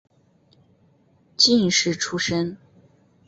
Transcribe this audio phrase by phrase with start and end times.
[1.37, 2.57] 进士出身。